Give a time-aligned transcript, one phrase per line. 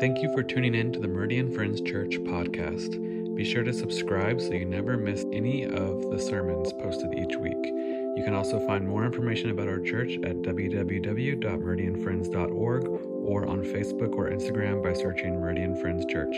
[0.00, 3.36] Thank you for tuning in to the Meridian Friends Church podcast.
[3.36, 7.62] Be sure to subscribe so you never miss any of the sermons posted each week.
[8.16, 14.30] You can also find more information about our church at www.meridianfriends.org or on Facebook or
[14.30, 16.34] Instagram by searching Meridian Friends Church.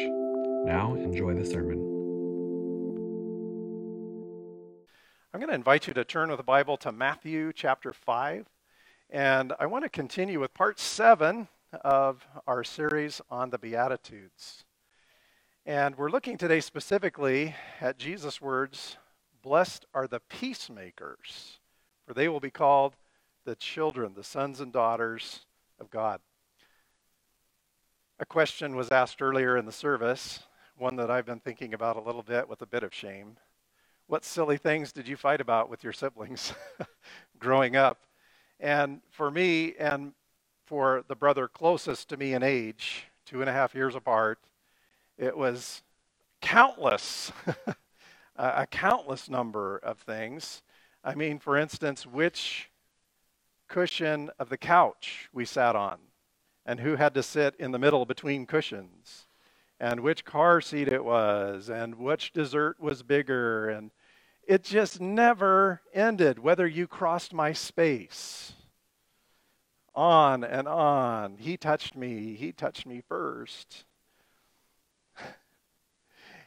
[0.66, 1.78] Now, enjoy the sermon.
[5.32, 8.48] I'm going to invite you to turn with the Bible to Matthew chapter 5.
[9.08, 11.46] And I want to continue with part 7
[11.82, 14.64] of our series on the Beatitudes.
[15.64, 18.96] And we're looking today specifically at Jesus' words
[19.42, 21.58] Blessed are the peacemakers,
[22.06, 22.94] for they will be called
[23.44, 25.46] the children, the sons and daughters
[25.80, 26.20] of God.
[28.20, 30.44] A question was asked earlier in the service,
[30.78, 33.36] one that I've been thinking about a little bit with a bit of shame.
[34.06, 36.52] What silly things did you fight about with your siblings
[37.38, 37.98] growing up?
[38.60, 40.12] And for me, and
[40.72, 44.38] for the brother closest to me in age, two and a half years apart,
[45.18, 45.82] it was
[46.40, 47.30] countless,
[48.36, 50.62] a countless number of things.
[51.04, 52.70] I mean, for instance, which
[53.68, 55.98] cushion of the couch we sat on,
[56.64, 59.26] and who had to sit in the middle between cushions,
[59.78, 63.90] and which car seat it was, and which dessert was bigger, and
[64.42, 68.54] it just never ended whether you crossed my space
[69.94, 71.36] on and on.
[71.38, 72.34] He touched me.
[72.34, 73.84] He touched me first.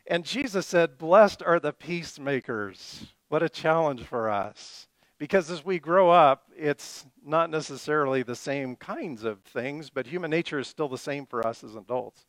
[0.07, 3.07] And Jesus said, Blessed are the peacemakers.
[3.27, 4.87] What a challenge for us.
[5.17, 10.29] Because as we grow up, it's not necessarily the same kinds of things, but human
[10.29, 12.27] nature is still the same for us as adults.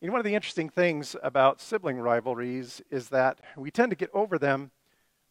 [0.00, 4.10] Know, one of the interesting things about sibling rivalries is that we tend to get
[4.12, 4.70] over them,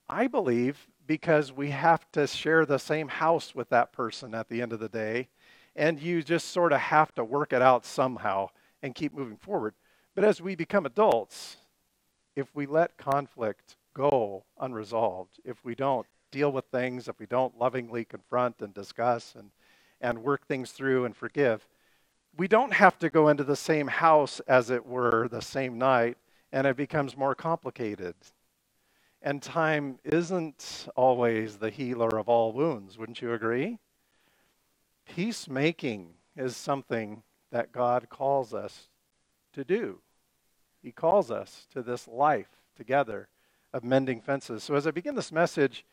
[0.09, 4.61] I believe, because we have to share the same house with that person at the
[4.61, 5.27] end of the day.
[5.75, 8.49] And you just sort of have to work it out somehow
[8.81, 9.73] and keep moving forward.
[10.15, 11.57] But as we become adults,
[12.35, 17.57] if we let conflict go unresolved, if we don't deal with things, if we don't
[17.57, 19.51] lovingly confront and discuss and,
[20.01, 21.67] and work things through and forgive,
[22.35, 26.17] we don't have to go into the same house, as it were, the same night,
[26.51, 28.15] and it becomes more complicated.
[29.25, 33.79] And time isn't always the healer of all wounds, wouldn't you agree?
[35.07, 38.89] Peacemaking is something that God calls us
[39.53, 40.01] to do.
[40.81, 43.29] He calls us to this life together
[43.71, 44.61] of mending fences.
[44.61, 45.85] So, as I begin this message,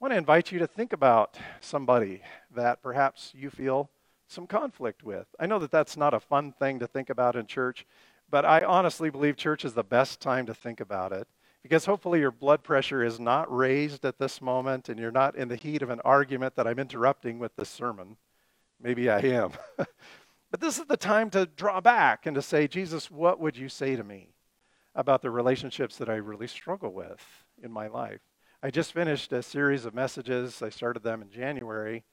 [0.00, 2.22] I want to invite you to think about somebody
[2.54, 3.90] that perhaps you feel
[4.28, 5.26] some conflict with.
[5.38, 7.84] I know that that's not a fun thing to think about in church,
[8.30, 11.28] but I honestly believe church is the best time to think about it
[11.62, 15.48] because hopefully your blood pressure is not raised at this moment and you're not in
[15.48, 18.16] the heat of an argument that I'm interrupting with this sermon.
[18.80, 19.52] Maybe I am.
[19.76, 23.68] but this is the time to draw back and to say, Jesus, what would you
[23.68, 24.34] say to me
[24.94, 27.24] about the relationships that I really struggle with
[27.62, 28.20] in my life?
[28.62, 30.62] I just finished a series of messages.
[30.62, 32.04] I started them in January.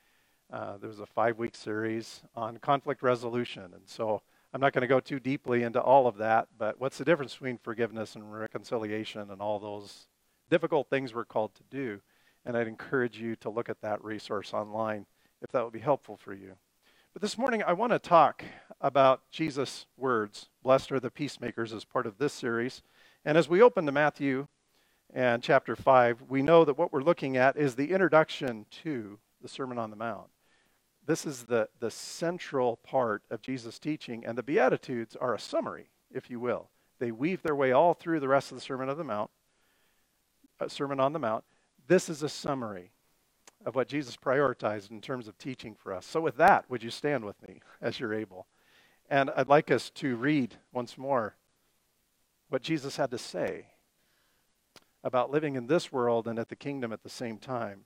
[0.52, 3.66] Uh, there was a five week series on conflict resolution.
[3.66, 4.22] And so
[4.52, 7.34] I'm not going to go too deeply into all of that, but what's the difference
[7.34, 10.08] between forgiveness and reconciliation and all those
[10.50, 12.02] difficult things we're called to do?
[12.46, 15.06] And I'd encourage you to look at that resource online
[15.42, 16.54] if that would be helpful for you.
[17.14, 18.44] But this morning, I want to talk
[18.82, 22.81] about Jesus' words, blessed are the peacemakers, as part of this series.
[23.24, 24.48] And as we open to Matthew
[25.14, 29.48] and chapter 5, we know that what we're looking at is the introduction to the
[29.48, 30.30] Sermon on the Mount.
[31.09, 35.90] This is the, the central part of Jesus' teaching, and the Beatitudes are a summary,
[36.12, 36.70] if you will.
[37.00, 39.31] They weave their way all through the rest of the Sermon of the Mount.
[40.59, 41.46] Uh, Sermon on the Mount.
[41.88, 42.92] This is a summary
[43.66, 46.06] of what Jesus prioritized in terms of teaching for us.
[46.06, 48.46] So, with that, would you stand with me as you're able?
[49.09, 51.38] And I'd like us to read once more
[52.50, 53.66] what Jesus had to say
[55.03, 57.86] about living in this world and at the kingdom at the same time.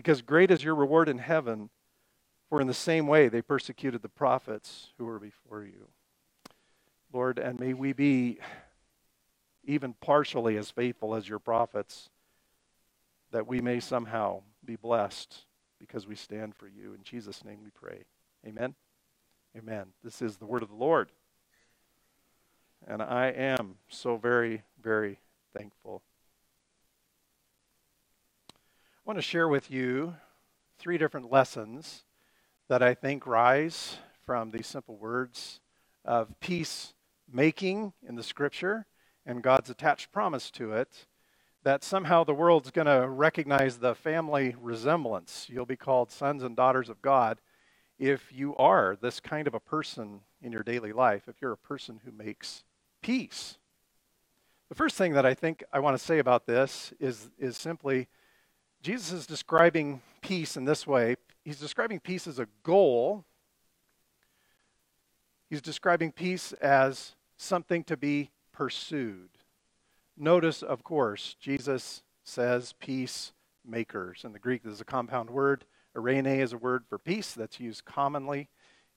[0.00, 1.68] because great is your reward in heaven,
[2.48, 5.88] for in the same way they persecuted the prophets who were before you.
[7.12, 8.38] Lord, and may we be
[9.62, 12.08] even partially as faithful as your prophets,
[13.30, 15.44] that we may somehow be blessed
[15.78, 16.94] because we stand for you.
[16.94, 18.04] In Jesus' name we pray.
[18.46, 18.74] Amen.
[19.54, 19.88] Amen.
[20.02, 21.10] This is the word of the Lord.
[22.88, 25.18] And I am so very, very
[25.54, 26.00] thankful.
[29.00, 30.14] I want to share with you
[30.78, 32.04] three different lessons
[32.68, 35.60] that I think rise from these simple words
[36.04, 36.92] of peace
[37.32, 38.84] making in the scripture
[39.24, 41.06] and God's attached promise to it
[41.62, 45.46] that somehow the world's going to recognize the family resemblance.
[45.48, 47.40] You'll be called sons and daughters of God
[47.98, 51.56] if you are this kind of a person in your daily life, if you're a
[51.56, 52.64] person who makes
[53.00, 53.56] peace.
[54.68, 58.06] The first thing that I think I want to say about this is, is simply
[58.82, 61.16] Jesus is describing peace in this way.
[61.44, 63.24] He's describing peace as a goal,
[65.48, 69.30] he's describing peace as something to be pursued.
[70.16, 74.22] Notice, of course, Jesus says peacemakers.
[74.24, 75.64] In the Greek, this is a compound word.
[75.96, 78.48] Eirene is a word for peace that's used commonly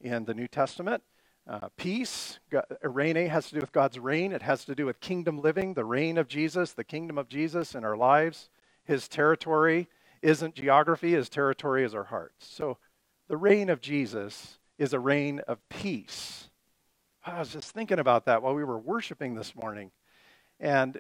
[0.01, 1.01] in the New Testament.
[1.47, 4.31] Uh, peace, Eirene has to do with God's reign.
[4.31, 7.74] It has to do with kingdom living, the reign of Jesus, the kingdom of Jesus
[7.74, 8.50] in our lives.
[8.85, 9.88] His territory
[10.21, 12.47] isn't geography, his territory is our hearts.
[12.47, 12.77] So
[13.27, 16.50] the reign of Jesus is a reign of peace.
[17.25, 19.91] I was just thinking about that while we were worshiping this morning.
[20.59, 21.00] And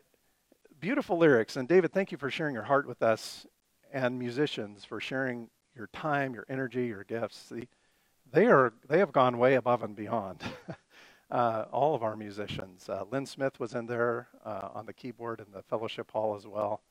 [0.79, 1.55] beautiful lyrics.
[1.57, 3.45] And David, thank you for sharing your heart with us
[3.91, 7.49] and musicians for sharing your time, your energy, your gifts.
[7.49, 7.67] The,
[8.31, 10.41] they, are, they have gone way above and beyond.
[11.31, 12.87] uh, all of our musicians.
[12.89, 16.45] Uh, Lynn Smith was in there uh, on the keyboard in the fellowship hall as
[16.45, 16.81] well.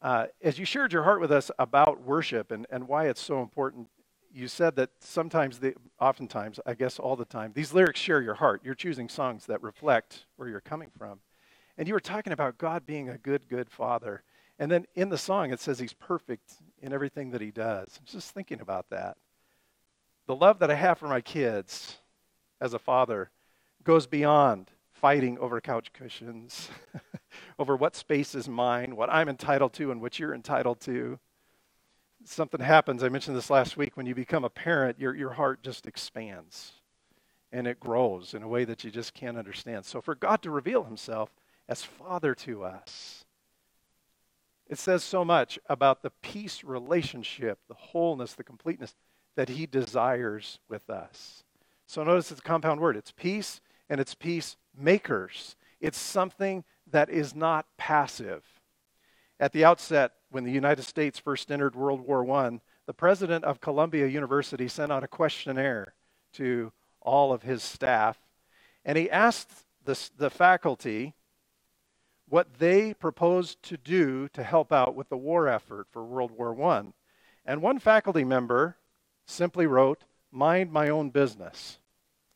[0.00, 3.42] Uh, as you shared your heart with us about worship and, and why it's so
[3.42, 3.88] important,
[4.32, 8.34] you said that sometimes, the, oftentimes, I guess all the time, these lyrics share your
[8.34, 8.60] heart.
[8.64, 11.20] You're choosing songs that reflect where you're coming from.
[11.76, 14.22] And you were talking about God being a good, good father.
[14.58, 17.98] And then in the song, it says he's perfect in everything that he does.
[17.98, 19.16] I was just thinking about that.
[20.26, 21.96] The love that I have for my kids
[22.60, 23.30] as a father
[23.82, 26.68] goes beyond fighting over couch cushions,
[27.58, 31.18] over what space is mine, what I'm entitled to, and what you're entitled to.
[32.24, 35.62] Something happens, I mentioned this last week, when you become a parent, your, your heart
[35.62, 36.72] just expands
[37.50, 39.84] and it grows in a way that you just can't understand.
[39.86, 41.30] So, for God to reveal himself
[41.68, 43.24] as Father to us.
[44.66, 48.94] It says so much about the peace relationship, the wholeness, the completeness
[49.36, 51.44] that He desires with us.
[51.86, 52.96] So notice it's a compound word.
[52.96, 55.56] It's peace and it's peace makers.
[55.80, 58.44] It's something that is not passive.
[59.40, 63.60] At the outset, when the United States first entered World War I, the president of
[63.60, 65.94] Columbia University sent out a questionnaire
[66.34, 68.18] to all of his staff,
[68.84, 69.50] and he asked
[69.84, 71.14] the, the faculty
[72.28, 76.60] what they proposed to do to help out with the war effort for World War
[76.70, 76.84] I.
[77.46, 78.76] And one faculty member
[79.26, 81.78] simply wrote, Mind my own business.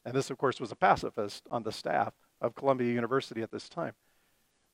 [0.04, 3.68] And this, of course, was a pacifist on the staff of Columbia University at this
[3.70, 3.94] time.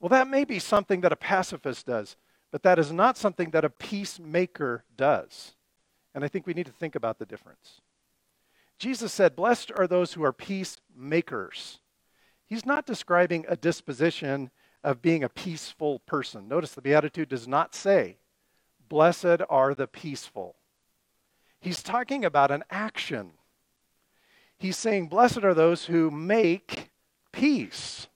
[0.00, 2.16] Well, that may be something that a pacifist does,
[2.50, 5.54] but that is not something that a peacemaker does.
[6.14, 7.80] And I think we need to think about the difference.
[8.78, 11.80] Jesus said, Blessed are those who are peacemakers.
[12.46, 14.50] He's not describing a disposition
[14.82, 16.48] of being a peaceful person.
[16.48, 18.16] Notice the Beatitude does not say,
[18.88, 20.56] Blessed are the peaceful.
[21.60, 23.32] He's talking about an action.
[24.56, 26.90] He's saying, Blessed are those who make
[27.38, 28.09] peace,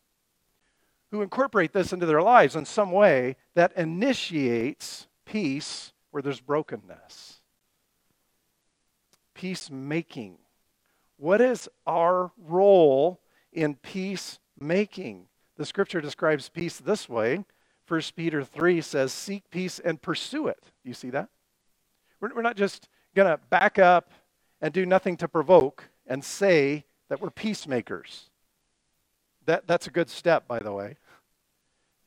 [1.11, 7.41] who incorporate this into their lives in some way that initiates peace where there's brokenness.
[9.35, 10.39] Peacemaking.
[11.19, 13.21] What is our role
[13.53, 15.27] in peacemaking?
[15.57, 17.45] The scripture describes peace this way.
[17.87, 20.59] 1 Peter 3 says, Seek peace and pursue it.
[20.83, 21.29] Do you see that?
[22.21, 24.11] We're, we're not just going to back up
[24.61, 28.31] and do nothing to provoke and say that we're peacemakers.
[29.47, 30.97] That, that's a good step, by the way.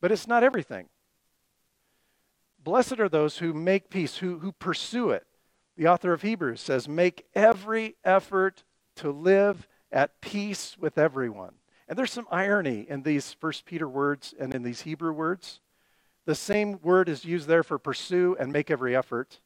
[0.01, 0.87] But it's not everything.
[2.63, 5.25] Blessed are those who make peace, who, who pursue it.
[5.77, 8.63] The author of Hebrews says, Make every effort
[8.95, 11.53] to live at peace with everyone.
[11.87, 15.59] And there's some irony in these First Peter words and in these Hebrew words.
[16.25, 19.39] The same word is used there for pursue and make every effort.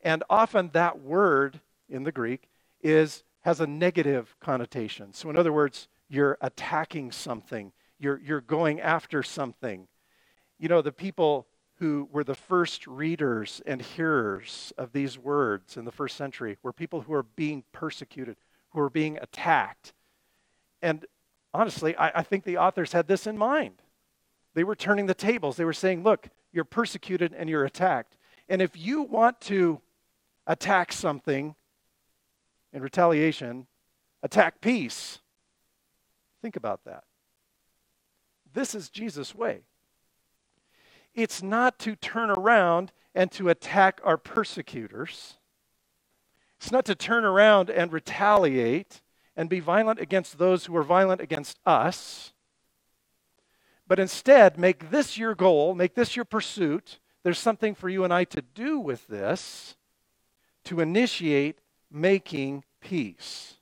[0.00, 2.48] And often that word in the Greek
[2.82, 5.12] is has a negative connotation.
[5.12, 9.88] So, in other words, you're attacking something, you're, you're going after something.
[10.58, 11.46] You know, the people
[11.76, 16.72] who were the first readers and hearers of these words in the first century were
[16.72, 18.36] people who were being persecuted,
[18.70, 19.92] who were being attacked.
[20.82, 21.04] And
[21.54, 23.82] honestly, I, I think the authors had this in mind.
[24.54, 25.56] They were turning the tables.
[25.56, 28.16] They were saying, look, you're persecuted and you're attacked.
[28.48, 29.80] And if you want to
[30.46, 31.54] attack something
[32.72, 33.66] in retaliation,
[34.22, 35.20] attack peace.
[36.40, 37.04] Think about that.
[38.52, 39.62] This is Jesus' way.
[41.14, 45.34] It's not to turn around and to attack our persecutors.
[46.58, 49.00] It's not to turn around and retaliate
[49.36, 52.32] and be violent against those who are violent against us.
[53.86, 56.98] But instead, make this your goal, make this your pursuit.
[57.22, 59.76] There's something for you and I to do with this
[60.64, 63.57] to initiate making peace.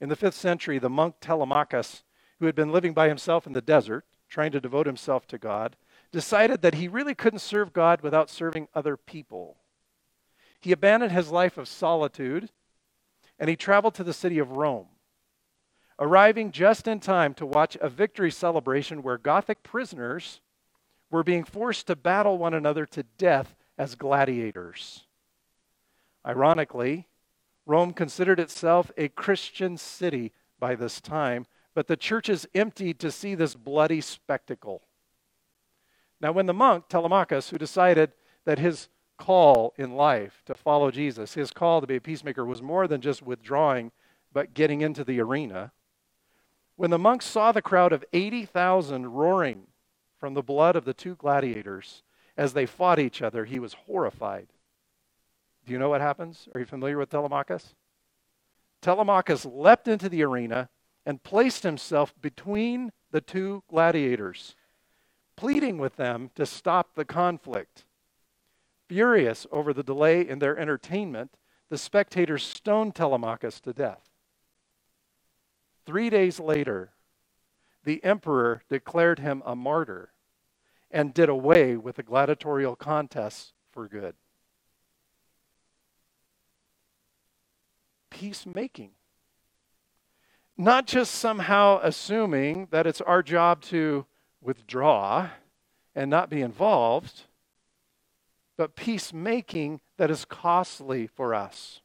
[0.00, 2.04] In the fifth century, the monk Telemachus,
[2.38, 5.76] who had been living by himself in the desert, trying to devote himself to God,
[6.12, 9.56] decided that he really couldn't serve God without serving other people.
[10.60, 12.50] He abandoned his life of solitude
[13.38, 14.88] and he traveled to the city of Rome,
[15.98, 20.40] arriving just in time to watch a victory celebration where Gothic prisoners
[21.10, 25.04] were being forced to battle one another to death as gladiators.
[26.26, 27.06] Ironically,
[27.66, 33.34] Rome considered itself a Christian city by this time, but the churches emptied to see
[33.34, 34.82] this bloody spectacle.
[36.20, 38.12] Now, when the monk, Telemachus, who decided
[38.44, 42.62] that his call in life to follow Jesus, his call to be a peacemaker, was
[42.62, 43.90] more than just withdrawing,
[44.32, 45.72] but getting into the arena,
[46.76, 49.66] when the monk saw the crowd of 80,000 roaring
[50.18, 52.02] from the blood of the two gladiators
[52.36, 54.48] as they fought each other, he was horrified.
[55.66, 56.48] Do you know what happens?
[56.54, 57.74] Are you familiar with Telemachus?
[58.80, 60.68] Telemachus leapt into the arena
[61.04, 64.54] and placed himself between the two gladiators,
[65.34, 67.84] pleading with them to stop the conflict.
[68.88, 71.36] Furious over the delay in their entertainment,
[71.68, 74.08] the spectators stoned Telemachus to death.
[75.84, 76.92] Three days later,
[77.84, 80.10] the emperor declared him a martyr
[80.92, 84.14] and did away with the gladiatorial contests for good.
[88.18, 88.90] Peacemaking.
[90.56, 94.06] Not just somehow assuming that it's our job to
[94.40, 95.28] withdraw
[95.94, 97.24] and not be involved,
[98.56, 101.82] but peacemaking that is costly for us.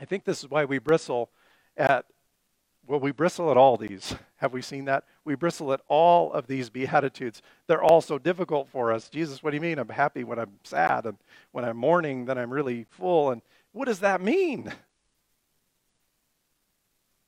[0.00, 1.30] I think this is why we bristle
[1.76, 2.06] at,
[2.86, 4.14] well, we bristle at all these.
[4.36, 5.04] Have we seen that?
[5.24, 7.42] We bristle at all of these Beatitudes.
[7.66, 9.08] They're all so difficult for us.
[9.08, 9.80] Jesus, what do you mean?
[9.80, 11.18] I'm happy when I'm sad, and
[11.50, 13.30] when I'm mourning, then I'm really full.
[13.32, 13.42] And
[13.72, 14.72] what does that mean?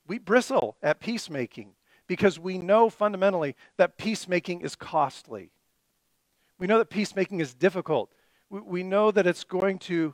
[0.07, 1.73] We bristle at peacemaking
[2.07, 5.51] because we know fundamentally that peacemaking is costly.
[6.59, 8.11] We know that peacemaking is difficult.
[8.49, 10.13] We, we know that it's going to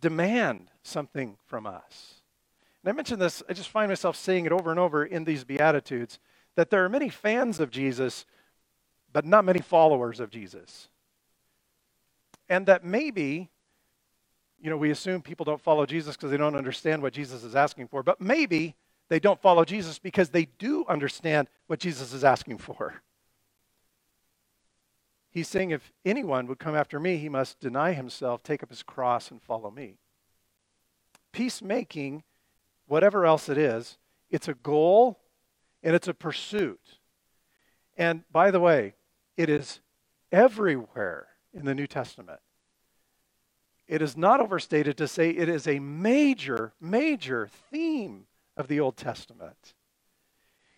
[0.00, 2.22] demand something from us.
[2.82, 5.44] And I mentioned this, I just find myself saying it over and over in these
[5.44, 6.18] Beatitudes
[6.56, 8.24] that there are many fans of Jesus,
[9.12, 10.88] but not many followers of Jesus.
[12.48, 13.50] And that maybe,
[14.60, 17.54] you know, we assume people don't follow Jesus because they don't understand what Jesus is
[17.54, 18.74] asking for, but maybe
[19.10, 23.02] they don't follow Jesus because they do understand what Jesus is asking for.
[25.32, 28.84] He's saying if anyone would come after me, he must deny himself, take up his
[28.84, 29.98] cross, and follow me.
[31.32, 32.22] Peacemaking,
[32.86, 33.98] whatever else it is,
[34.30, 35.18] it's a goal
[35.82, 36.98] and it's a pursuit.
[37.96, 38.94] And by the way,
[39.36, 39.80] it is
[40.30, 42.40] everywhere in the New Testament.
[43.88, 48.26] It is not overstated to say it is a major, major theme
[48.60, 49.74] of the Old Testament.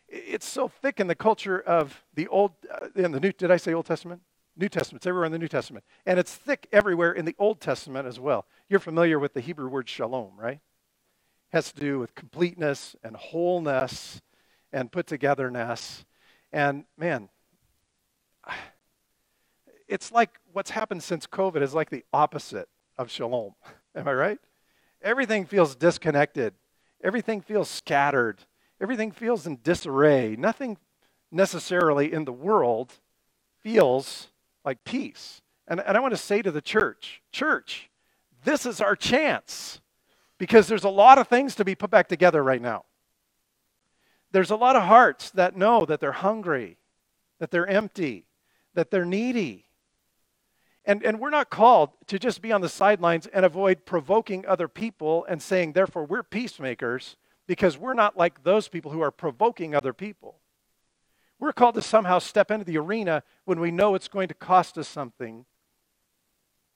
[0.09, 3.57] It's so thick in the culture of the Old, uh, in the New, did I
[3.57, 4.23] say Old Testament?
[4.57, 5.01] New Testament.
[5.01, 5.85] It's everywhere in the New Testament.
[6.07, 8.47] And it's thick everywhere in the Old Testament as well.
[8.69, 10.57] You're familiar with the Hebrew word shalom, right?
[10.59, 10.61] It
[11.51, 14.21] has to do with completeness and wholeness
[14.73, 16.05] and put togetherness.
[16.53, 17.31] And man,
[19.89, 23.55] it's like what's happened since COVID is like the opposite of shalom.
[23.95, 24.39] Am I right?
[25.03, 26.55] Everything feels disconnected
[27.03, 28.39] Everything feels scattered.
[28.81, 30.37] Everything feels in disarray.
[30.37, 30.79] Nothing
[31.31, 32.93] necessarily in the world
[33.61, 34.29] feels
[34.65, 35.41] like peace.
[35.67, 37.91] And, and I want to say to the church, church,
[38.45, 39.81] this is our chance
[40.39, 42.85] because there's a lot of things to be put back together right now.
[44.33, 46.79] There's a lot of hearts that know that they're hungry,
[47.39, 48.27] that they're empty,
[48.75, 49.67] that they're needy.
[50.85, 54.67] And, and we're not called to just be on the sidelines and avoid provoking other
[54.67, 59.75] people and saying, therefore, we're peacemakers because we're not like those people who are provoking
[59.75, 60.41] other people.
[61.39, 64.77] We're called to somehow step into the arena when we know it's going to cost
[64.79, 65.45] us something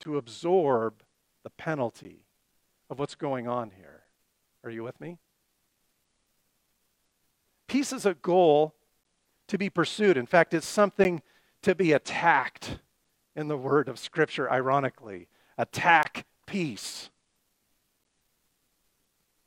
[0.00, 1.02] to absorb
[1.42, 2.26] the penalty
[2.90, 4.02] of what's going on here.
[4.62, 5.18] Are you with me?
[7.66, 8.75] Peace is a goal
[9.48, 10.16] to be pursued.
[10.16, 11.22] In fact, it's something
[11.62, 12.78] to be attacked
[13.36, 15.28] in the word of Scripture, ironically.
[15.58, 17.10] Attack peace.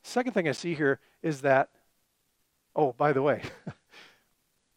[0.03, 1.69] Second thing I see here is that,
[2.75, 3.41] oh, by the way,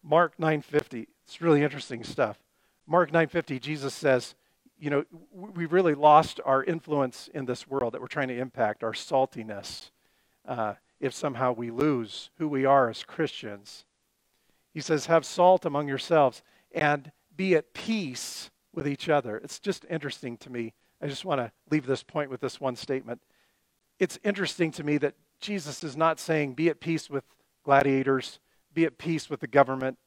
[0.02, 1.06] Mark 9:50.
[1.24, 2.38] It's really interesting stuff.
[2.86, 4.34] Mark 9:50, Jesus says,
[4.82, 8.82] you know, we've really lost our influence in this world that we're trying to impact,
[8.82, 9.92] our saltiness,
[10.44, 13.84] uh, if somehow we lose who we are as Christians.
[14.74, 16.42] He says, Have salt among yourselves
[16.72, 19.36] and be at peace with each other.
[19.38, 20.74] It's just interesting to me.
[21.00, 23.20] I just want to leave this point with this one statement.
[23.98, 27.24] It's interesting to me that Jesus is not saying, Be at peace with
[27.64, 28.38] gladiators,
[28.72, 29.98] be at peace with the government,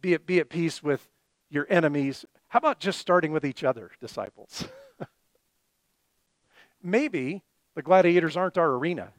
[0.00, 1.08] be at, be at peace with
[1.50, 2.24] your enemies.
[2.48, 4.66] How about just starting with each other, disciples?
[6.82, 7.42] Maybe
[7.74, 9.12] the gladiators aren't our arena.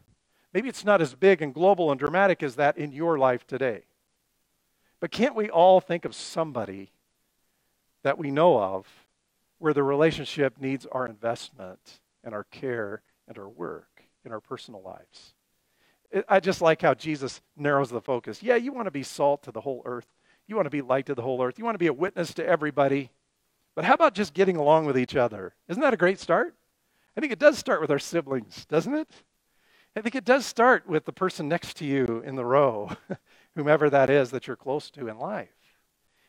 [0.54, 3.84] Maybe it's not as big and global and dramatic as that in your life today.
[5.00, 6.92] But can't we all think of somebody
[8.04, 8.88] that we know of
[9.58, 14.82] where the relationship needs our investment and our care and our work in our personal
[14.82, 15.34] lives?
[16.28, 18.42] I just like how Jesus narrows the focus.
[18.42, 20.08] Yeah, you want to be salt to the whole earth.
[20.48, 21.60] You want to be light to the whole earth.
[21.60, 23.12] You want to be a witness to everybody.
[23.76, 25.54] But how about just getting along with each other?
[25.68, 26.56] Isn't that a great start?
[27.16, 29.10] I think it does start with our siblings, doesn't it?
[29.96, 32.92] I think it does start with the person next to you in the row,
[33.56, 35.50] whomever that is that you're close to in life.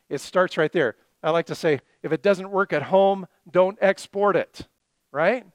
[0.09, 0.95] It starts right there.
[1.23, 4.67] I like to say, if it doesn't work at home, don't export it,
[5.11, 5.45] right?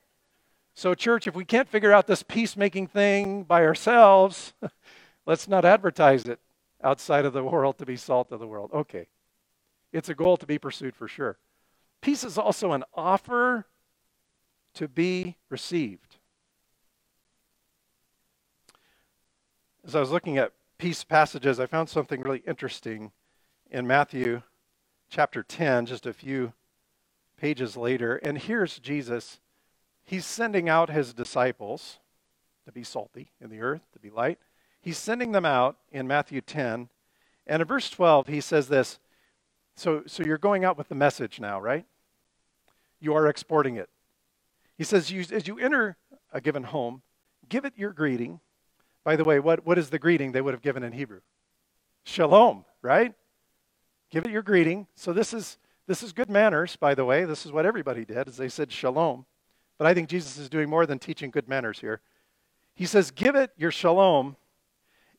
[0.75, 4.52] So, church, if we can't figure out this peacemaking thing by ourselves,
[5.26, 6.38] let's not advertise it
[6.82, 8.71] outside of the world to be salt of the world.
[8.73, 9.08] Okay.
[9.93, 11.38] It's a goal to be pursued for sure.
[12.02, 13.67] Peace is also an offer
[14.75, 16.17] to be received.
[19.86, 23.12] As I was looking at peace passages, I found something really interesting
[23.71, 24.43] in Matthew
[25.08, 26.52] chapter 10, just a few
[27.36, 28.16] pages later.
[28.16, 29.40] And here's Jesus
[30.04, 31.99] he's sending out his disciples
[32.64, 34.38] to be salty in the earth, to be light.
[34.80, 36.88] He's sending them out in Matthew 10.
[37.47, 38.99] And in verse 12, he says this
[39.76, 41.84] so, so you're going out with the message now, right?
[42.99, 43.90] You are exporting it.
[44.78, 45.97] He says, you, as you enter
[46.32, 47.02] a given home,
[47.49, 48.40] give it your greeting.
[49.04, 51.21] By the way, what, what is the greeting they would have given in Hebrew?
[52.04, 53.14] Shalom, right?
[54.10, 54.86] Give it your greeting.
[54.95, 57.25] So this is this is good manners, by the way.
[57.25, 59.25] This is what everybody did, as they said shalom.
[59.78, 62.00] But I think Jesus is doing more than teaching good manners here.
[62.75, 64.36] He says, Give it your shalom.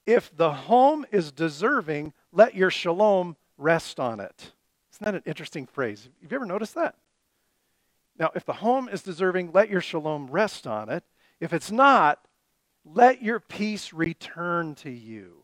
[0.05, 4.51] If the home is deserving, let your shalom rest on it.
[4.93, 6.09] Isn't that an interesting phrase?
[6.21, 6.95] Have you ever noticed that?
[8.17, 11.03] Now, if the home is deserving, let your shalom rest on it.
[11.39, 12.25] If it's not,
[12.83, 15.43] let your peace return to you.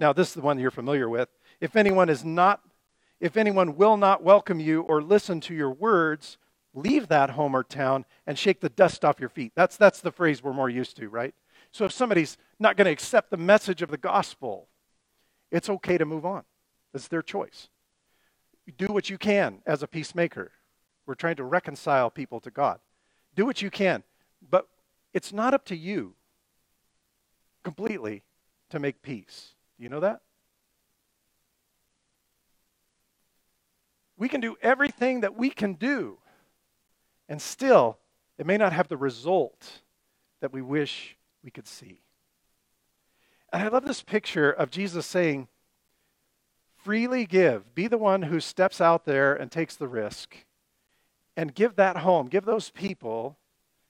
[0.00, 1.28] Now, this is the one you're familiar with.
[1.60, 2.62] If anyone is not
[3.20, 6.38] if anyone will not welcome you or listen to your words,
[6.72, 9.52] leave that home or town and shake the dust off your feet.
[9.54, 11.34] That's, that's the phrase we're more used to, right?
[11.70, 14.68] So if somebody's not going to accept the message of the gospel,
[15.50, 16.44] it's okay to move on.
[16.94, 17.68] It's their choice.
[18.78, 20.52] Do what you can as a peacemaker.
[21.04, 22.80] We're trying to reconcile people to God.
[23.36, 24.02] Do what you can.
[24.48, 24.66] But
[25.12, 26.14] it's not up to you
[27.62, 28.22] completely
[28.70, 29.54] to make peace.
[29.80, 30.20] Do you know that?
[34.18, 36.18] We can do everything that we can do,
[37.30, 37.96] and still,
[38.36, 39.80] it may not have the result
[40.42, 42.02] that we wish we could see.
[43.54, 45.48] And I love this picture of Jesus saying,
[46.84, 47.74] freely give.
[47.74, 50.36] Be the one who steps out there and takes the risk.
[51.38, 53.38] And give that home, give those people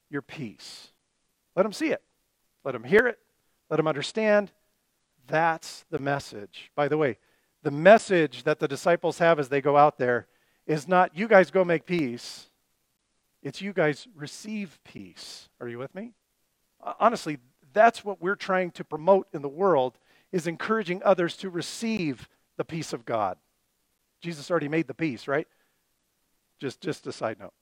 [0.08, 0.92] your peace.
[1.56, 2.04] Let them see it,
[2.64, 3.18] let them hear it,
[3.68, 4.52] let them understand.
[5.30, 6.70] That's the message.
[6.74, 7.18] By the way,
[7.62, 10.26] the message that the disciples have as they go out there
[10.66, 12.50] is not, you guys go make peace.
[13.42, 15.48] It's you guys receive peace.
[15.60, 16.12] Are you with me?
[16.98, 17.38] Honestly,
[17.72, 19.98] that's what we're trying to promote in the world
[20.32, 23.36] is encouraging others to receive the peace of God.
[24.20, 25.48] Jesus already made the peace, right?
[26.58, 27.54] Just, just a side note.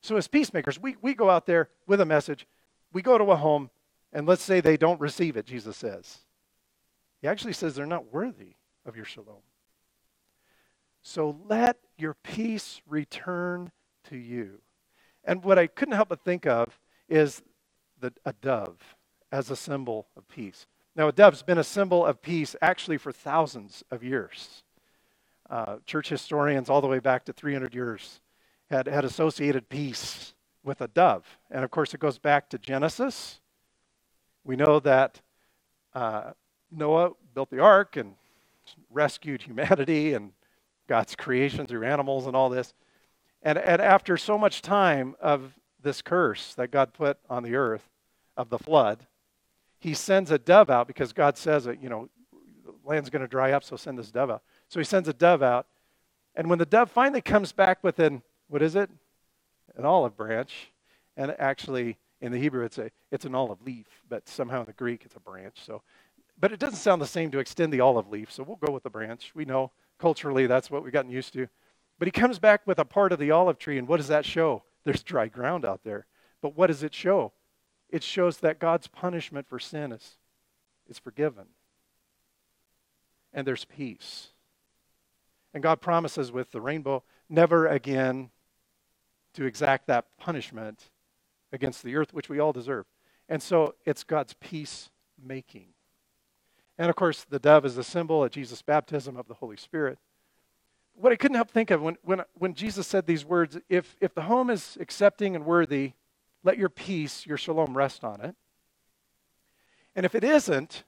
[0.00, 2.46] So, as peacemakers, we, we go out there with a message.
[2.92, 3.70] We go to a home,
[4.12, 6.20] and let's say they don't receive it, Jesus says.
[7.20, 8.54] He actually says they're not worthy
[8.86, 9.42] of your shalom.
[11.02, 13.72] So let your peace return
[14.04, 14.60] to you.
[15.24, 16.78] And what I couldn't help but think of
[17.08, 17.42] is
[18.00, 18.96] the, a dove
[19.30, 20.66] as a symbol of peace.
[20.96, 24.64] Now, a dove's been a symbol of peace actually for thousands of years.
[25.48, 28.20] Uh, church historians, all the way back to 300 years,
[28.70, 31.38] had, had associated peace with a dove.
[31.50, 33.40] And of course, it goes back to Genesis.
[34.44, 35.20] We know that
[35.94, 36.32] uh,
[36.70, 38.14] Noah built the ark and
[38.90, 40.32] rescued humanity and
[40.86, 42.72] God's creation through animals and all this.
[43.42, 45.52] And, and after so much time of
[45.82, 47.88] this curse that God put on the earth
[48.36, 49.06] of the flood,
[49.78, 52.08] he sends a dove out because God says that, you know,
[52.84, 54.42] land's going to dry up, so send this dove out.
[54.68, 55.66] So he sends a dove out.
[56.34, 58.90] And when the dove finally comes back with an, what is it?
[59.76, 60.70] An olive branch.
[61.16, 64.72] And actually, in the Hebrew, it's, a, it's an olive leaf, but somehow in the
[64.72, 65.58] Greek, it's a branch.
[65.64, 65.82] So,
[66.40, 68.82] but it doesn't sound the same to extend the olive leaf, so we'll go with
[68.82, 69.32] the branch.
[69.34, 71.48] We know culturally that's what we've gotten used to.
[71.98, 74.24] But he comes back with a part of the olive tree, and what does that
[74.24, 74.62] show?
[74.84, 76.06] There's dry ground out there.
[76.40, 77.32] But what does it show?
[77.90, 80.16] It shows that God's punishment for sin is,
[80.88, 81.46] is forgiven.
[83.32, 84.28] And there's peace.
[85.52, 88.30] And God promises with the rainbow never again
[89.34, 90.90] to exact that punishment
[91.52, 92.86] against the earth, which we all deserve.
[93.28, 94.90] And so it's God's peace
[95.22, 95.68] making.
[96.78, 99.98] And of course, the dove is a symbol of Jesus' baptism of the Holy Spirit.
[100.94, 104.14] What I couldn't help think of when, when, when Jesus said these words if, if
[104.14, 105.92] the home is accepting and worthy,
[106.44, 108.36] let your peace, your shalom, rest on it.
[109.96, 110.84] And if it isn't,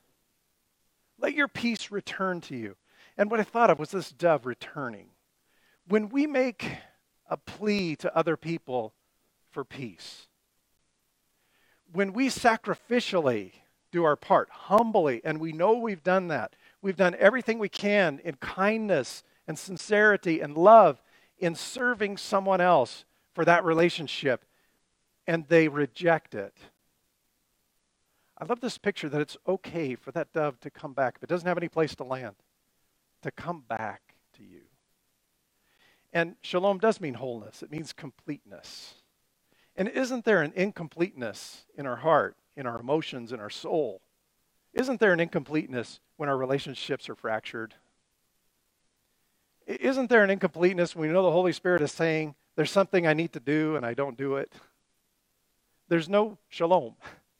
[1.18, 2.76] let your peace return to you.
[3.18, 5.08] And what I thought of was this dove returning.
[5.86, 6.70] When we make
[7.28, 8.94] a plea to other people
[9.50, 10.28] for peace,
[11.92, 13.52] when we sacrificially
[13.90, 18.20] do our part, humbly, and we know we've done that, we've done everything we can
[18.24, 21.02] in kindness and sincerity and love
[21.38, 24.44] in serving someone else for that relationship,
[25.26, 26.56] and they reject it.
[28.38, 31.28] I love this picture that it's okay for that dove to come back if it
[31.28, 32.36] doesn't have any place to land
[33.22, 34.62] to come back to you.
[36.12, 38.94] And shalom does mean wholeness, it means completeness.
[39.76, 44.00] And isn't there an incompleteness in our heart, in our emotions, in our soul?
[44.72, 47.74] Isn't there an incompleteness when our relationships are fractured?
[49.66, 53.14] Isn't there an incompleteness when we know the Holy Spirit is saying, There's something I
[53.14, 54.52] need to do and I don't do it?
[55.88, 56.94] There's no shalom,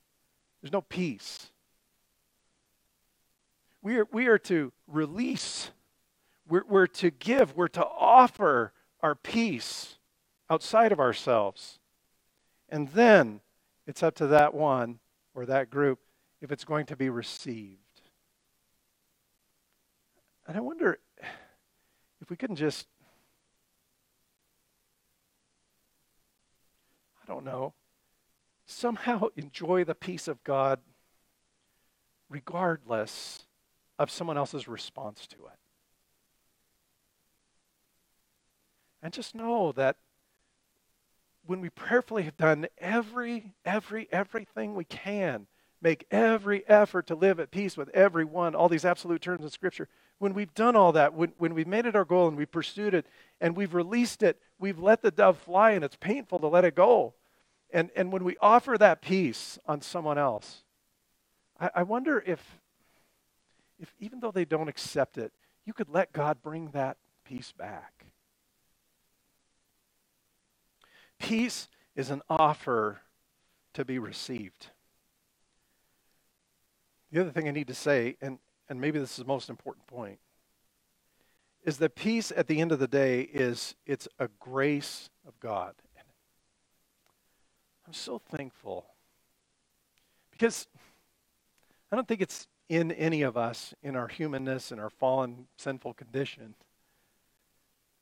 [0.62, 1.50] there's no peace.
[3.82, 5.70] We are, we are to release,
[6.46, 9.96] we're, we're to give, we're to offer our peace
[10.50, 11.78] outside of ourselves.
[12.68, 13.40] And then
[13.90, 15.00] it's up to that one
[15.34, 15.98] or that group
[16.40, 17.80] if it's going to be received.
[20.46, 21.00] And I wonder
[22.20, 22.86] if we couldn't just,
[27.20, 27.74] I don't know,
[28.64, 30.78] somehow enjoy the peace of God
[32.28, 33.44] regardless
[33.98, 35.58] of someone else's response to it.
[39.02, 39.96] And just know that
[41.46, 45.46] when we prayerfully have done every, every, everything we can,
[45.82, 49.88] make every effort to live at peace with everyone, all these absolute terms in Scripture,
[50.18, 52.92] when we've done all that, when, when we've made it our goal and we've pursued
[52.92, 53.06] it
[53.40, 56.74] and we've released it, we've let the dove fly and it's painful to let it
[56.74, 57.14] go.
[57.72, 60.62] And, and when we offer that peace on someone else,
[61.58, 62.40] I, I wonder if
[63.80, 65.32] if even though they don't accept it,
[65.64, 67.99] you could let God bring that peace back.
[71.20, 73.02] Peace is an offer
[73.74, 74.66] to be received.
[77.12, 79.86] The other thing I need to say, and, and maybe this is the most important
[79.86, 80.18] point,
[81.64, 85.74] is that peace at the end of the day is it's a grace of God.
[87.86, 88.86] I'm so thankful
[90.30, 90.68] because
[91.90, 95.94] I don't think it's in any of us, in our humanness and our fallen, sinful
[95.94, 96.54] condition,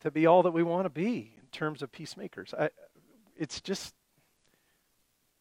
[0.00, 2.52] to be all that we want to be in terms of peacemakers.
[2.52, 2.68] I,
[3.38, 3.94] it's just,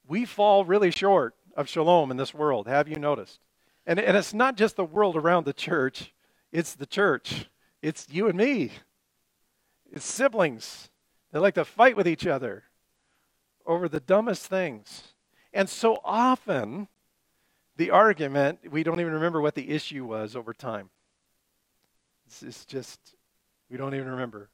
[0.07, 2.67] we fall really short of shalom in this world.
[2.67, 3.39] Have you noticed?
[3.85, 6.13] And, and it's not just the world around the church,
[6.51, 7.49] it's the church.
[7.81, 8.71] It's you and me.
[9.91, 10.89] It's siblings.
[11.31, 12.63] They like to fight with each other
[13.65, 15.03] over the dumbest things.
[15.53, 16.87] And so often,
[17.75, 20.89] the argument, we don't even remember what the issue was over time.
[22.25, 23.15] It's, it's just,
[23.69, 24.49] we don't even remember.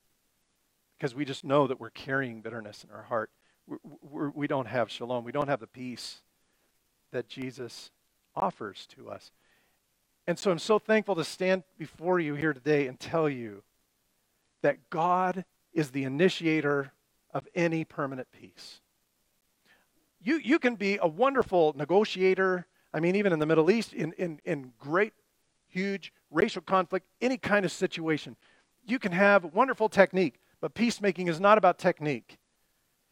[1.04, 3.30] Because we just know that we're carrying bitterness in our heart.
[3.68, 5.26] We're, we're, we do not have shalom.
[5.26, 6.22] We don't have the peace
[7.12, 7.92] that Jesus
[8.38, 9.34] offers to us.
[10.28, 13.64] And so I'm so thankful to stand before you here today and tell you
[14.62, 16.94] that God is the initiator
[17.34, 18.80] of any permanent peace.
[20.22, 22.66] You, you can be a wonderful negotiator.
[22.94, 25.12] I mean, even in the Middle East, in, in, in great,
[25.68, 28.38] huge racial conflict, any kind of situation,
[28.86, 30.40] you can have wonderful technique.
[30.64, 32.38] But peacemaking is not about technique,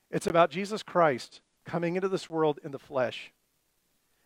[0.10, 3.34] it's about Jesus Christ coming into this world in the flesh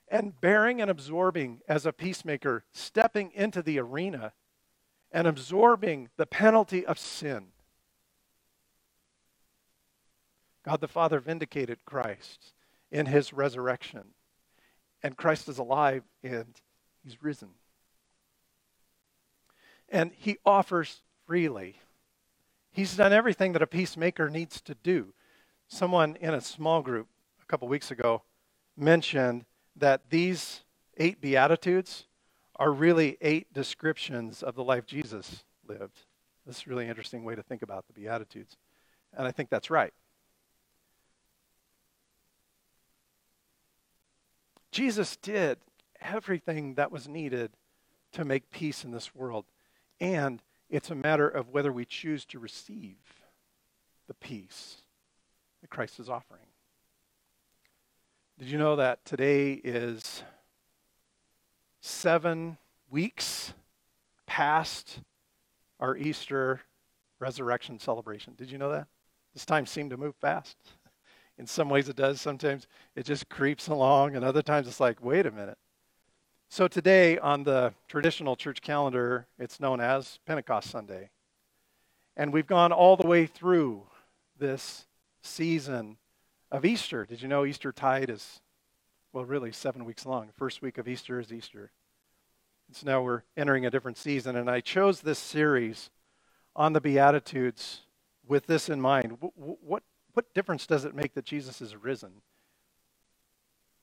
[0.08, 4.34] and bearing and absorbing as a peacemaker, stepping into the arena
[5.12, 7.48] and absorbing the penalty of sin.
[10.64, 12.54] God the Father vindicated Christ
[12.92, 14.04] in his resurrection.
[15.02, 16.62] And Christ is alive and
[17.04, 17.50] he's risen.
[19.90, 21.80] And he offers freely.
[22.76, 25.14] He's done everything that a peacemaker needs to do.
[25.70, 27.08] Someone in a small group
[27.42, 28.24] a couple weeks ago
[28.76, 29.46] mentioned
[29.78, 30.66] that these
[30.98, 32.08] eight Beatitudes
[32.58, 36.02] are really eight descriptions of the life Jesus lived.
[36.46, 38.58] This is a really interesting way to think about the Beatitudes.
[39.18, 39.94] And I think that's right.
[44.74, 45.60] Jesus did
[46.02, 47.52] everything that was needed
[48.12, 49.46] to make peace in this world.
[50.02, 52.98] And it's a matter of whether we choose to receive
[54.08, 54.78] the peace
[55.62, 56.42] that Christ is offering.
[58.38, 60.24] Did you know that today is
[61.82, 62.58] seven
[62.90, 63.54] weeks
[64.26, 65.00] past
[65.80, 66.62] our Easter
[67.20, 68.34] resurrection celebration?
[68.36, 68.88] Did you know that?
[69.34, 70.58] This time seemed to move fast.
[71.38, 72.22] In some ways it does.
[72.22, 75.58] Sometimes it just creeps along, and other times it's like, wait a minute.
[76.56, 81.10] So today on the traditional church calendar, it's known as Pentecost Sunday.
[82.16, 83.84] And we've gone all the way through
[84.40, 84.86] this
[85.22, 85.98] season
[86.50, 87.06] of Easter.
[87.06, 88.40] Did you know Easter tide is,
[89.12, 90.30] well, really seven weeks long?
[90.34, 91.74] First week of Easter is Easter.
[92.72, 94.38] So now we're entering a different season.
[94.38, 95.90] And I chose this series
[96.56, 97.82] on the Beatitudes
[98.26, 99.18] with this in mind.
[99.20, 102.22] What, what difference does it make that Jesus is risen?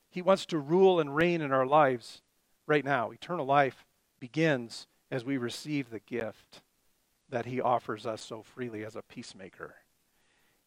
[0.09, 2.23] He wants to rule and reign in our lives
[2.67, 3.11] right now.
[3.11, 3.85] Eternal life
[4.21, 6.63] begins as we receive the gift
[7.29, 9.75] that he offers us so freely as a peacemaker.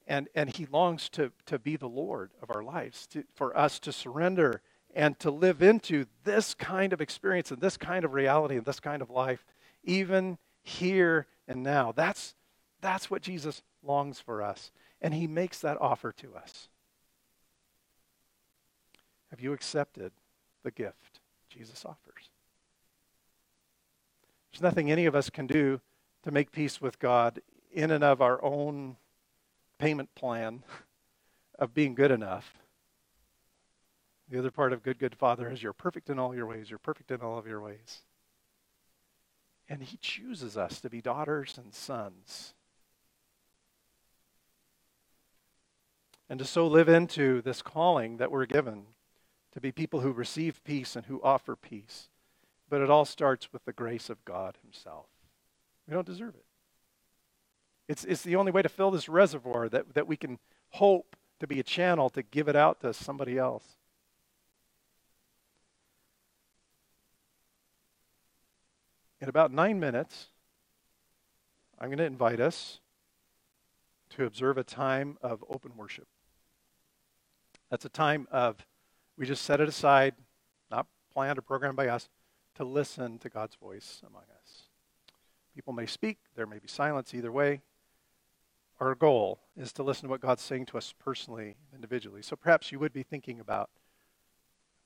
[0.07, 3.79] And, and he longs to, to be the Lord of our lives, to, for us
[3.79, 4.61] to surrender
[4.93, 8.79] and to live into this kind of experience and this kind of reality and this
[8.79, 9.45] kind of life,
[9.83, 11.91] even here and now.
[11.91, 12.35] That's,
[12.81, 14.71] that's what Jesus longs for us.
[15.01, 16.69] And he makes that offer to us.
[19.31, 20.11] Have you accepted
[20.63, 21.14] the gift
[21.55, 22.29] Jesus offers?
[24.51, 25.81] There's nothing any of us can do
[26.23, 27.41] to make peace with God
[27.71, 28.97] in and of our own
[29.79, 30.63] payment plan
[31.59, 32.53] of being good enough.
[34.29, 36.69] The other part of good, good Father is you're perfect in all your ways.
[36.69, 38.01] You're perfect in all of your ways.
[39.69, 42.53] And He chooses us to be daughters and sons
[46.29, 48.85] and to so live into this calling that we're given
[49.55, 52.09] to be people who receive peace and who offer peace.
[52.69, 55.07] But it all starts with the grace of God Himself.
[55.87, 56.45] We don't deserve it.
[57.87, 60.39] It's, it's the only way to fill this reservoir that, that we can
[60.69, 63.63] hope to be a channel to give it out to somebody else.
[69.21, 70.27] In about nine minutes,
[71.79, 72.79] I'm going to invite us
[74.11, 76.07] to observe a time of open worship.
[77.69, 78.65] That's a time of,
[79.17, 80.15] we just set it aside,
[80.69, 82.09] not planned or programmed by us,
[82.55, 84.63] to listen to God's voice among us.
[85.53, 87.61] People may speak, there may be silence either way.
[88.79, 92.21] Our goal is to listen to what God's saying to us personally, individually.
[92.21, 93.69] So perhaps you would be thinking about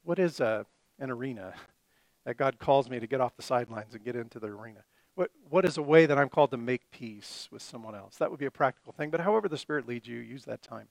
[0.04, 0.66] what is a,
[1.00, 1.54] an arena
[2.26, 4.84] that God calls me to get off the sidelines and get into the arena?
[5.16, 8.18] What, what is a way that I'm called to make peace with someone else?
[8.18, 10.88] That would be a practical thing, but however the Spirit leads you, use that time.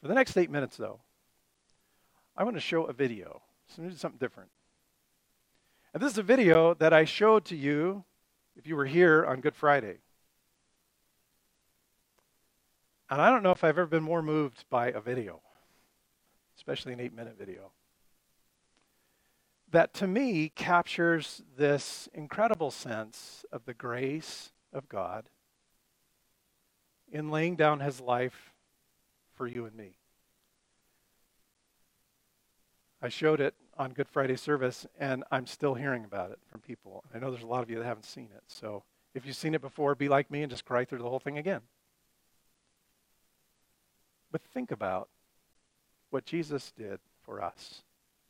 [0.00, 1.00] For the next eight minutes, though,
[2.36, 3.42] I want to show a video.
[3.68, 4.50] So something different.
[5.94, 8.04] And this is a video that I showed to you
[8.54, 9.98] if you were here on Good Friday.
[13.08, 15.40] And I don't know if I've ever been more moved by a video,
[16.56, 17.70] especially an eight minute video,
[19.70, 25.28] that to me captures this incredible sense of the grace of God
[27.10, 28.52] in laying down his life
[29.34, 29.96] for you and me.
[33.06, 37.04] I showed it on Good Friday service, and I'm still hearing about it from people.
[37.14, 38.42] I know there's a lot of you that haven't seen it.
[38.48, 38.82] So
[39.14, 41.38] if you've seen it before, be like me and just cry through the whole thing
[41.38, 41.60] again.
[44.32, 45.08] But think about
[46.10, 47.82] what Jesus did for us,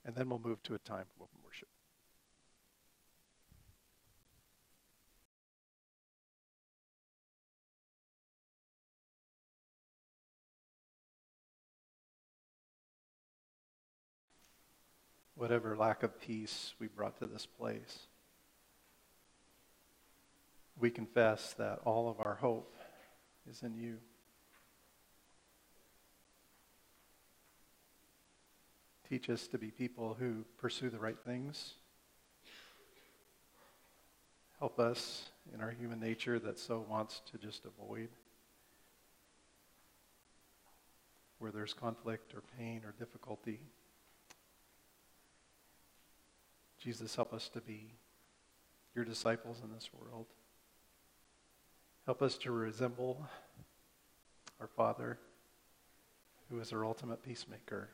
[0.04, 1.06] and then we'll move to a time
[15.36, 17.98] whatever lack of peace we brought to this place.
[20.78, 22.74] We confess that all of our hope
[23.48, 23.98] is in you.
[29.08, 31.74] Teach us to be people who pursue the right things.
[34.58, 38.08] Help us in our human nature that so wants to just avoid.
[41.38, 43.60] Where there's conflict or pain or difficulty.
[46.86, 47.94] Jesus, help us to be
[48.94, 50.26] your disciples in this world.
[52.04, 53.26] Help us to resemble
[54.60, 55.18] our Father,
[56.48, 57.88] who is our ultimate peacemaker.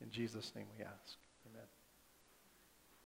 [0.00, 1.16] In Jesus' name we ask.